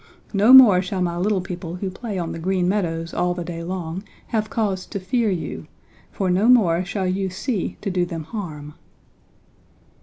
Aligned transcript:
No 0.33 0.51
more 0.51 0.81
shall 0.81 0.99
my 1.03 1.15
little 1.15 1.41
people 1.41 1.75
who 1.75 1.91
play 1.91 2.17
on 2.17 2.31
the 2.31 2.39
Green 2.39 2.67
Meadows 2.67 3.13
all 3.13 3.35
the 3.35 3.43
day 3.43 3.63
long 3.63 4.01
have 4.29 4.49
cause 4.49 4.87
to 4.87 4.99
fear 4.99 5.29
you, 5.29 5.67
for 6.11 6.27
no 6.31 6.47
more 6.47 6.83
shall 6.83 7.05
you 7.05 7.29
see 7.29 7.77
to 7.81 7.91
do 7.91 8.03
them 8.03 8.23
harm.' 8.23 8.73